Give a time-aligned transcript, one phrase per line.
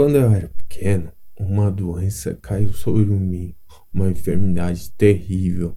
[0.00, 3.54] Quando eu era pequeno, uma doença caiu sobre mim,
[3.92, 5.76] uma enfermidade terrível,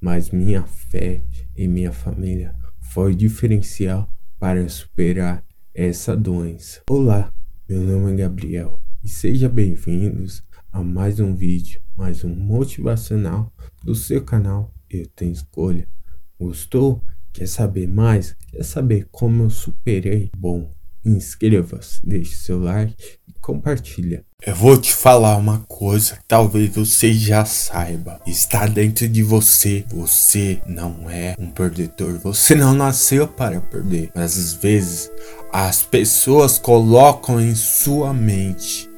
[0.00, 1.24] mas minha fé
[1.56, 4.08] e minha família foi diferencial
[4.38, 5.44] para superar
[5.74, 6.82] essa doença.
[6.88, 7.34] Olá,
[7.68, 13.96] meu nome é Gabriel e sejam bem-vindos a mais um vídeo, mais um motivacional do
[13.96, 15.88] seu canal Eu Tenho Escolha.
[16.38, 17.02] Gostou?
[17.32, 18.36] Quer saber mais?
[18.46, 20.30] Quer saber como eu superei?
[20.36, 20.70] Bom,
[21.04, 22.94] inscreva-se, deixe seu like
[23.28, 24.24] e compartilha.
[24.46, 28.20] Eu vou te falar uma coisa, talvez você já saiba.
[28.26, 29.84] Está dentro de você.
[29.88, 32.18] Você não é um perdedor.
[32.20, 34.10] Você não nasceu para perder.
[34.14, 35.10] Mas às vezes
[35.52, 38.88] as pessoas colocam em sua mente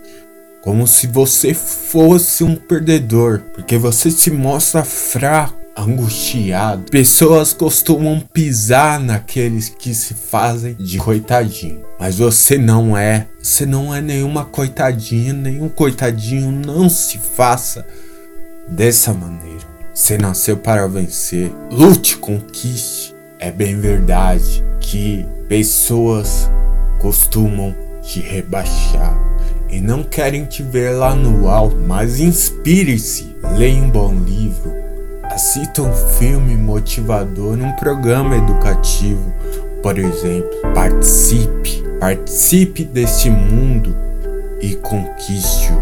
[0.62, 6.90] como se você fosse um perdedor, porque você se mostra fraco angustiado.
[6.90, 11.82] Pessoas costumam pisar naqueles que se fazem de coitadinho.
[11.98, 13.26] Mas você não é.
[13.42, 16.50] Você não é nenhuma coitadinha, nenhum coitadinho.
[16.50, 17.86] Não se faça
[18.68, 19.72] dessa maneira.
[19.94, 21.52] Você nasceu para vencer.
[21.70, 23.14] Lute, conquiste.
[23.38, 26.48] É bem verdade que pessoas
[27.00, 29.32] costumam te rebaixar
[29.72, 34.70] e não querem te ver lá no alto, mas inspire-se, leia um bom livro,
[35.32, 39.32] Assista um filme motivador num programa educativo,
[39.82, 40.50] por exemplo.
[40.74, 43.96] Participe, participe deste mundo
[44.60, 45.80] e conquiste-o.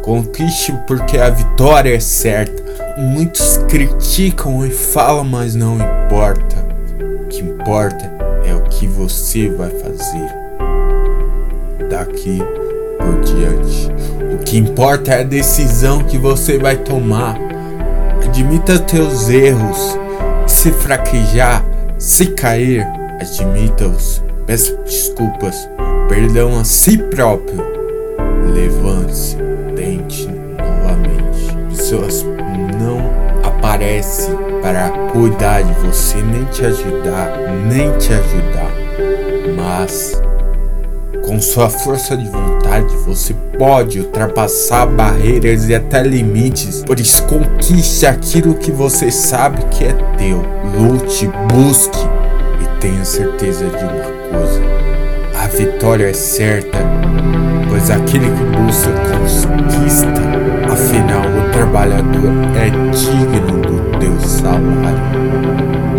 [0.00, 2.64] Conquiste porque a vitória é certa.
[2.96, 6.56] Muitos criticam e falam, mas não importa.
[7.22, 8.10] O que importa
[8.46, 10.32] é o que você vai fazer
[11.90, 12.38] daqui
[12.96, 13.92] por diante.
[14.34, 17.47] O que importa é a decisão que você vai tomar
[18.38, 19.98] Admita teus erros.
[20.46, 21.64] Se fraquejar,
[21.98, 22.86] se cair,
[23.20, 24.22] admita-os.
[24.46, 25.68] Peça desculpas,
[26.08, 27.60] perdão a si próprio.
[28.54, 29.36] Levante-se,
[29.74, 31.52] tente novamente.
[31.68, 32.24] Pessoas
[32.80, 33.00] não
[33.42, 37.32] aparecem para cuidar de você, nem te ajudar,
[37.66, 38.70] nem te ajudar.
[39.56, 40.22] Mas
[41.28, 46.82] com sua força de vontade, você pode ultrapassar barreiras e até limites.
[46.84, 50.42] Por isso, conquiste aquilo que você sabe que é teu.
[50.74, 51.98] Lute, busque
[52.62, 54.60] e tenha certeza de uma coisa:
[55.38, 56.78] a vitória é certa,
[57.68, 60.08] pois aquele que busca conquista.
[60.72, 65.18] Afinal, o trabalhador é digno do teu salário.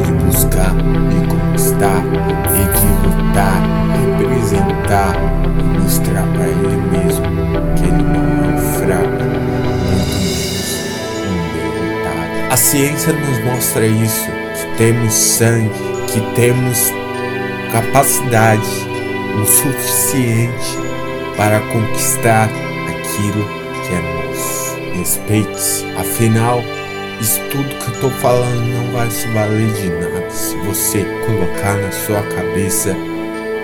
[0.03, 2.18] De buscar, de conquistar
[12.79, 14.25] ciência nos mostra isso,
[14.55, 15.69] que temos sangue,
[16.07, 16.93] que temos
[17.73, 18.87] capacidade
[19.35, 20.77] o suficiente
[21.35, 22.45] para conquistar
[22.87, 23.45] aquilo
[23.83, 24.79] que é nosso.
[24.97, 26.63] Respeite-se, afinal,
[27.19, 31.73] isso tudo que eu tô falando não vai se valer de nada se você colocar
[31.73, 32.95] na sua cabeça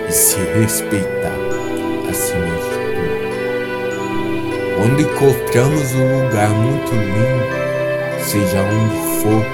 [0.06, 1.38] e se respeitar
[2.10, 3.16] acima de tudo.
[4.76, 7.65] Quando encontramos um lugar muito lindo,
[8.26, 9.44] seja onde for,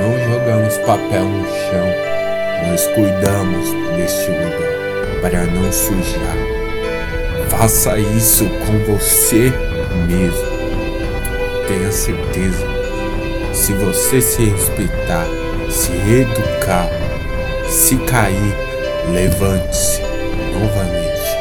[0.00, 6.36] não jogamos papel no chão, nós cuidamos deste lugar para não sujar.
[7.48, 9.52] Faça isso com você
[10.06, 10.58] mesmo.
[11.66, 12.64] Tenha certeza,
[13.52, 15.26] se você se respeitar,
[15.68, 16.88] se educar,
[17.68, 18.54] se cair,
[19.12, 20.00] levante-se
[20.52, 21.36] novamente,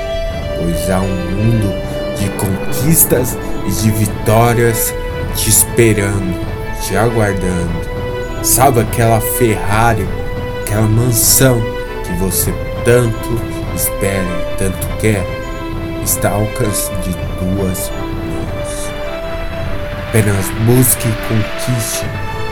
[0.58, 1.72] pois há um mundo
[2.18, 3.38] de conquistas
[3.68, 4.92] e de vitórias
[5.36, 6.40] te esperando,
[6.82, 7.98] te aguardando.
[8.44, 10.08] Sabe aquela Ferrari,
[10.62, 11.62] aquela mansão
[12.06, 12.54] que você
[12.86, 13.42] tanto
[13.76, 15.26] espera e tanto quer?
[16.04, 18.18] Está ao alcance de duas mãos.
[20.08, 22.06] Apenas busque e conquiste,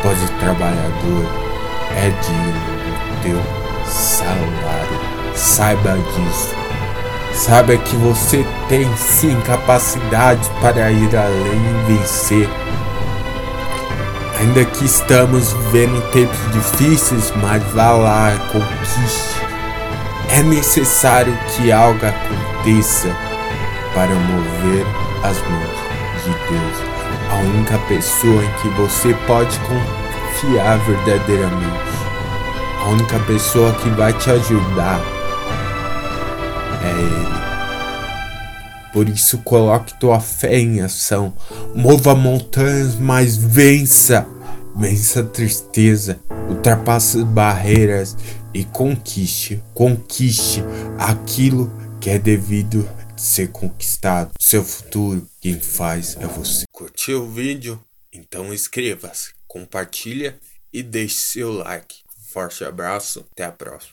[0.04, 1.26] pois o trabalhador
[1.96, 3.42] é digno do teu
[3.90, 5.00] salário.
[5.34, 6.65] Saiba disso.
[7.36, 12.50] Saiba que você tem sim capacidade para ir além e vencer.
[14.40, 19.36] Ainda que estamos vivendo tempos difíceis, mas vá lá, conquiste.
[20.30, 23.10] É necessário que algo aconteça
[23.94, 24.86] para mover
[25.22, 26.78] as mãos de Deus.
[27.32, 31.96] A única pessoa em que você pode confiar verdadeiramente.
[32.82, 35.15] A única pessoa que vai te ajudar
[36.86, 37.36] é Ele.
[38.94, 41.34] Por isso, coloque tua fé em ação.
[41.76, 44.26] Mova montanhas, mas vença.
[44.76, 46.20] Vença a tristeza.
[46.50, 48.16] Ultrapasse barreiras
[48.54, 49.62] e conquiste.
[49.74, 50.64] Conquiste
[50.98, 52.88] aquilo que é devido
[53.18, 54.32] ser conquistado.
[54.40, 56.66] Seu futuro, quem faz é você.
[56.72, 57.84] Curtiu o vídeo?
[58.14, 60.38] Então inscreva-se, compartilha
[60.72, 61.98] e deixe seu like.
[62.32, 63.84] Forte abraço, até a próxima.